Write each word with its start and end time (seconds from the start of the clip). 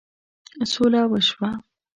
سوله 0.71 1.01
وشوه. 1.11 1.49